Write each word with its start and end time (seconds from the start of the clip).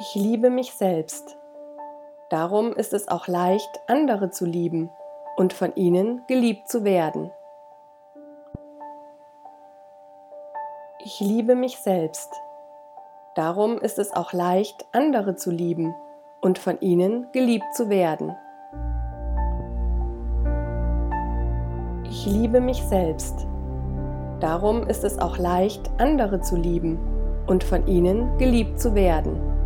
Ich 0.00 0.14
liebe 0.14 0.48
mich 0.48 0.74
selbst. 0.74 1.36
Darum 2.30 2.72
ist 2.72 2.92
es 2.92 3.08
auch 3.08 3.26
leicht, 3.26 3.80
andere 3.88 4.30
zu 4.30 4.44
lieben 4.44 4.90
und 5.36 5.52
von 5.52 5.74
ihnen 5.74 6.22
geliebt 6.28 6.68
zu 6.68 6.84
werden. 6.84 7.32
Ich 11.04 11.18
liebe 11.18 11.56
mich 11.56 11.78
selbst. 11.80 12.32
Darum 13.34 13.78
ist 13.78 13.98
es 13.98 14.12
auch 14.12 14.32
leicht, 14.32 14.86
andere 14.92 15.34
zu 15.34 15.50
lieben 15.50 15.96
und 16.40 16.60
von 16.60 16.80
ihnen 16.80 17.26
geliebt 17.32 17.74
zu 17.74 17.88
werden. 17.88 18.36
Ich 22.04 22.24
liebe 22.24 22.60
mich 22.60 22.84
selbst. 22.84 23.48
Darum 24.38 24.84
ist 24.84 25.02
es 25.02 25.18
auch 25.18 25.38
leicht, 25.38 25.90
andere 25.98 26.40
zu 26.40 26.54
lieben 26.54 27.00
und 27.48 27.64
von 27.64 27.84
ihnen 27.88 28.38
geliebt 28.38 28.78
zu 28.78 28.94
werden. 28.94 29.57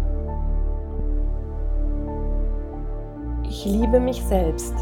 Ich 3.65 3.71
liebe 3.71 4.01
mich 4.01 4.21
selbst. 4.25 4.75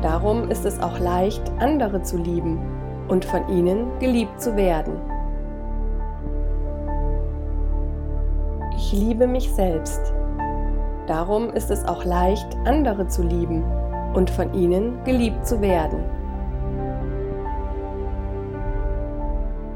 Darum 0.00 0.50
ist 0.50 0.64
es 0.64 0.80
auch 0.80 0.98
leicht, 0.98 1.42
andere 1.58 2.00
zu 2.00 2.16
lieben 2.16 2.58
und 3.08 3.26
von 3.26 3.46
ihnen 3.50 3.98
geliebt 3.98 4.40
zu 4.40 4.56
werden. 4.56 4.94
Ich 8.74 8.90
liebe 8.92 9.26
mich 9.26 9.52
selbst. 9.52 10.00
Darum 11.06 11.50
ist 11.50 11.70
es 11.70 11.84
auch 11.84 12.06
leicht, 12.06 12.56
andere 12.64 13.06
zu 13.08 13.22
lieben 13.22 13.62
und 14.14 14.30
von 14.30 14.54
ihnen 14.54 15.04
geliebt 15.04 15.46
zu 15.46 15.60
werden. 15.60 15.98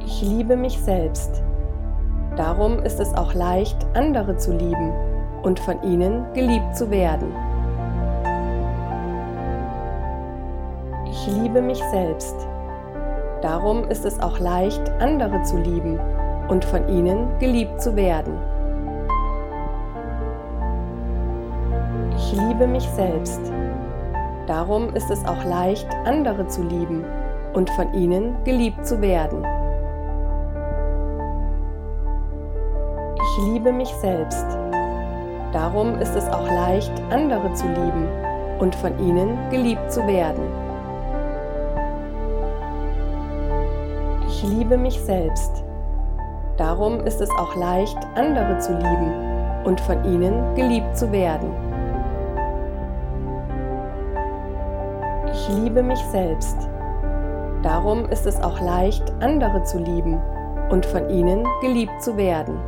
Ich 0.06 0.22
liebe 0.22 0.56
mich 0.56 0.80
selbst. 0.80 1.42
Darum 2.36 2.78
ist 2.78 3.00
es 3.00 3.12
auch 3.12 3.34
leicht, 3.34 3.76
andere 3.92 4.38
zu 4.38 4.52
lieben 4.52 4.94
und 5.42 5.60
von 5.60 5.82
ihnen 5.82 6.24
geliebt 6.32 6.74
zu 6.74 6.90
werden. 6.90 7.47
Ich 11.10 11.26
liebe 11.26 11.62
mich 11.62 11.82
selbst. 11.90 12.36
Darum 13.40 13.84
ist 13.84 14.04
es 14.04 14.20
auch 14.20 14.38
leicht, 14.38 14.90
andere 14.98 15.42
zu 15.42 15.56
lieben 15.56 15.98
und 16.48 16.64
von 16.64 16.86
ihnen 16.88 17.28
geliebt 17.38 17.80
zu 17.80 17.96
werden. 17.96 18.36
Ich 22.16 22.32
liebe 22.32 22.66
mich 22.66 22.88
selbst. 22.90 23.40
Darum 24.46 24.94
ist 24.94 25.10
es 25.10 25.24
auch 25.24 25.44
leicht, 25.44 25.86
andere 26.04 26.46
zu 26.46 26.62
lieben 26.62 27.04
und 27.54 27.70
von 27.70 27.92
ihnen 27.94 28.36
geliebt 28.44 28.86
zu 28.86 29.00
werden. 29.00 29.44
Ich 33.22 33.44
liebe 33.44 33.72
mich 33.72 33.94
selbst. 34.00 34.46
Darum 35.52 35.98
ist 36.00 36.14
es 36.14 36.28
auch 36.28 36.46
leicht, 36.46 36.92
andere 37.10 37.52
zu 37.54 37.66
lieben 37.66 38.08
und 38.58 38.74
von 38.74 38.98
ihnen 38.98 39.38
geliebt 39.50 39.90
zu 39.90 40.06
werden. 40.06 40.67
Ich 44.40 44.48
liebe 44.48 44.78
mich 44.78 45.00
selbst. 45.00 45.64
Darum 46.58 47.00
ist 47.00 47.20
es 47.20 47.28
auch 47.28 47.56
leicht, 47.56 47.98
andere 48.14 48.56
zu 48.60 48.72
lieben 48.72 49.12
und 49.64 49.80
von 49.80 50.04
ihnen 50.04 50.54
geliebt 50.54 50.96
zu 50.96 51.10
werden. 51.10 51.50
Ich 55.32 55.48
liebe 55.48 55.82
mich 55.82 55.98
selbst. 56.12 56.56
Darum 57.64 58.08
ist 58.10 58.26
es 58.26 58.40
auch 58.40 58.60
leicht, 58.60 59.12
andere 59.18 59.64
zu 59.64 59.78
lieben 59.78 60.20
und 60.70 60.86
von 60.86 61.10
ihnen 61.10 61.44
geliebt 61.60 62.00
zu 62.00 62.16
werden. 62.16 62.60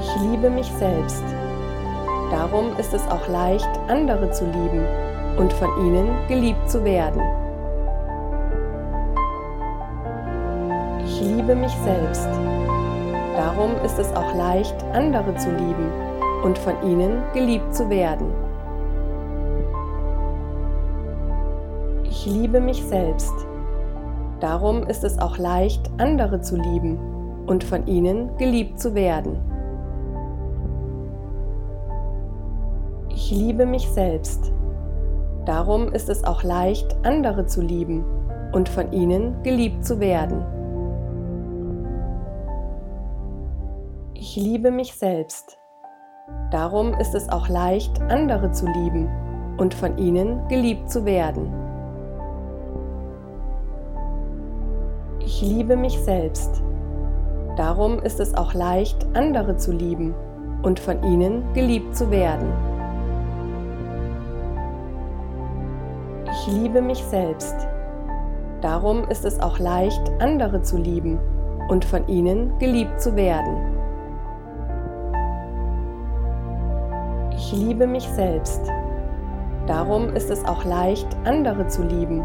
Ich 0.00 0.22
liebe 0.22 0.48
mich 0.48 0.72
selbst. 0.78 1.24
Darum 2.30 2.74
ist 2.78 2.94
es 2.94 3.06
auch 3.08 3.28
leicht, 3.28 3.68
andere 3.88 4.30
zu 4.30 4.46
lieben 4.46 4.86
und 5.36 5.52
von 5.52 5.68
ihnen 5.84 6.08
geliebt 6.28 6.70
zu 6.70 6.82
werden. 6.82 7.20
Ich 11.20 11.26
liebe 11.26 11.54
mich 11.54 11.76
selbst. 11.84 12.28
Darum 13.36 13.72
ist 13.84 13.98
es 13.98 14.10
auch 14.16 14.34
leicht, 14.34 14.74
andere 14.94 15.34
zu 15.36 15.50
lieben 15.50 15.92
und 16.42 16.56
von 16.56 16.82
ihnen 16.82 17.22
geliebt 17.34 17.74
zu 17.74 17.90
werden. 17.90 18.32
Ich 22.04 22.24
liebe 22.24 22.58
mich 22.62 22.82
selbst. 22.82 23.34
Darum 24.40 24.84
ist 24.84 25.04
es 25.04 25.18
auch 25.18 25.36
leicht, 25.36 25.90
andere 25.98 26.40
zu 26.40 26.56
lieben 26.56 26.98
und 27.46 27.64
von 27.64 27.86
ihnen 27.86 28.34
geliebt 28.38 28.80
zu 28.80 28.94
werden. 28.94 29.36
Ich 33.10 33.30
liebe 33.30 33.66
mich 33.66 33.90
selbst. 33.90 34.50
Darum 35.44 35.92
ist 35.92 36.08
es 36.08 36.24
auch 36.24 36.42
leicht, 36.42 36.96
andere 37.02 37.44
zu 37.44 37.60
lieben 37.60 38.06
und 38.52 38.70
von 38.70 38.90
ihnen 38.90 39.42
geliebt 39.42 39.84
zu 39.84 40.00
werden. 40.00 40.59
Ich 44.32 44.36
liebe 44.36 44.70
mich 44.70 44.94
selbst. 44.94 45.58
Darum 46.52 46.94
ist 46.94 47.16
es 47.16 47.28
auch 47.30 47.48
leicht, 47.48 48.00
andere 48.02 48.52
zu 48.52 48.64
lieben 48.64 49.08
und 49.58 49.74
von 49.74 49.98
ihnen 49.98 50.46
geliebt 50.46 50.88
zu 50.88 51.04
werden. 51.04 51.52
Ich 55.18 55.42
liebe 55.42 55.76
mich 55.76 55.98
selbst. 55.98 56.62
Darum 57.56 57.98
ist 57.98 58.20
es 58.20 58.32
auch 58.36 58.54
leicht, 58.54 59.04
andere 59.14 59.56
zu 59.56 59.72
lieben 59.72 60.14
und 60.62 60.78
von 60.78 61.02
ihnen 61.02 61.52
geliebt 61.52 61.96
zu 61.96 62.08
werden. 62.12 62.52
Ich 66.30 66.46
liebe 66.52 66.80
mich 66.80 67.02
selbst. 67.02 67.56
Darum 68.60 69.08
ist 69.08 69.24
es 69.24 69.40
auch 69.40 69.58
leicht, 69.58 70.08
andere 70.20 70.62
zu 70.62 70.76
lieben 70.76 71.18
und 71.68 71.84
von 71.84 72.06
ihnen 72.06 72.56
geliebt 72.60 73.00
zu 73.00 73.16
werden. 73.16 73.79
Ich 77.52 77.56
liebe 77.56 77.88
mich 77.88 78.08
selbst. 78.10 78.60
Darum 79.66 80.14
ist 80.14 80.30
es 80.30 80.44
auch 80.44 80.64
leicht, 80.64 81.08
andere 81.24 81.66
zu 81.66 81.82
lieben 81.82 82.22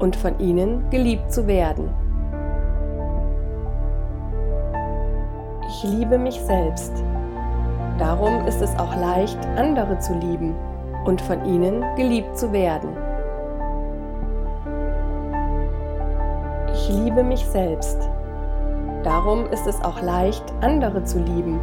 und 0.00 0.14
von 0.14 0.38
ihnen 0.38 0.90
geliebt 0.90 1.32
zu 1.32 1.46
werden. 1.46 1.88
Ich 5.66 5.82
liebe 5.84 6.18
mich 6.18 6.38
selbst. 6.42 6.92
Darum 7.98 8.46
ist 8.46 8.60
es 8.60 8.78
auch 8.78 8.94
leicht, 8.96 9.38
andere 9.56 9.98
zu 9.98 10.12
lieben 10.12 10.54
und 11.06 11.22
von 11.22 11.42
ihnen 11.46 11.82
geliebt 11.96 12.36
zu 12.36 12.52
werden. 12.52 12.90
Ich 16.74 16.90
liebe 16.90 17.22
mich 17.22 17.46
selbst. 17.46 18.10
Darum 19.04 19.46
ist 19.46 19.66
es 19.66 19.82
auch 19.82 20.02
leicht, 20.02 20.44
andere 20.60 21.02
zu 21.02 21.18
lieben 21.18 21.58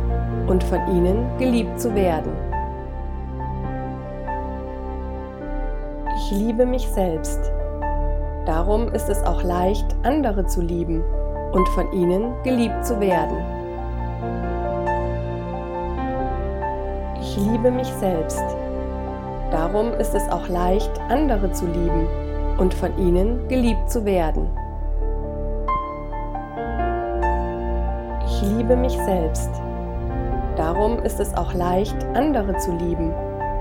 und 0.47 0.63
von 0.63 0.79
ihnen 0.87 1.27
geliebt 1.37 1.79
zu 1.79 1.93
werden. 1.93 2.52
Liebe 6.33 6.65
mich 6.65 6.87
selbst. 6.89 7.39
Darum 8.45 8.87
ist 8.89 9.07
es 9.07 9.23
auch 9.23 9.43
leicht, 9.43 9.85
andere 10.03 10.45
zu 10.47 10.61
lieben 10.61 11.03
und 11.51 11.67
von 11.69 11.91
ihnen 11.93 12.33
geliebt 12.43 12.85
zu 12.85 12.99
werden. 12.99 13.37
Ich 17.21 17.37
liebe 17.37 17.71
mich 17.71 17.87
selbst. 17.93 18.43
Darum 19.51 19.93
ist 19.93 20.15
es 20.15 20.27
auch 20.29 20.47
leicht, 20.49 20.91
andere 21.09 21.51
zu 21.51 21.67
lieben 21.67 22.07
und 22.57 22.73
von 22.73 22.97
ihnen 22.97 23.47
geliebt 23.47 23.89
zu 23.89 24.03
werden. 24.03 24.49
Ich 28.25 28.41
liebe 28.41 28.75
mich 28.75 28.97
selbst. 29.05 29.51
Darum 30.57 30.97
ist 30.99 31.19
es 31.19 31.33
auch 31.35 31.53
leicht, 31.53 31.95
andere 32.15 32.57
zu 32.57 32.71
lieben 32.71 33.13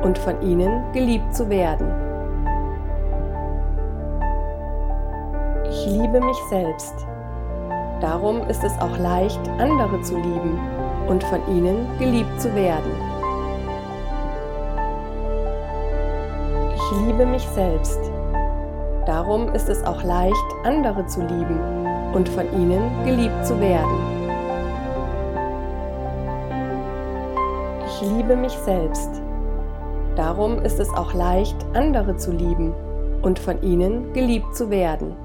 und 0.02 0.18
von 0.18 0.40
ihnen 0.42 0.82
geliebt 0.92 1.34
zu 1.34 1.48
werden. 1.48 2.01
Ich 5.84 5.90
liebe 5.90 6.20
mich 6.20 6.36
selbst. 6.48 6.94
Darum 8.00 8.48
ist 8.48 8.62
es 8.62 8.70
auch 8.78 8.96
leicht, 8.98 9.40
andere 9.58 10.00
zu 10.02 10.14
lieben 10.14 10.56
und 11.08 11.24
von 11.24 11.40
ihnen 11.48 11.88
geliebt 11.98 12.40
zu 12.40 12.54
werden. 12.54 12.92
Ich 16.76 17.04
liebe 17.04 17.26
mich 17.26 17.42
selbst. 17.48 17.98
Darum 19.06 19.48
ist 19.54 19.68
es 19.68 19.82
auch 19.82 20.04
leicht, 20.04 20.36
andere 20.62 21.04
zu 21.06 21.20
lieben 21.20 21.58
und 22.14 22.28
von 22.28 22.46
ihnen 22.52 23.04
geliebt 23.04 23.44
zu 23.44 23.58
werden. 23.58 23.98
Ich 27.88 28.02
liebe 28.02 28.36
mich 28.36 28.56
selbst. 28.58 29.20
Darum 30.14 30.60
ist 30.60 30.78
es 30.78 30.90
auch 30.90 31.12
leicht, 31.12 31.56
andere 31.74 32.16
zu 32.18 32.30
lieben 32.30 32.72
und 33.22 33.40
von 33.40 33.60
ihnen 33.62 34.12
geliebt 34.12 34.54
zu 34.54 34.70
werden. 34.70 35.21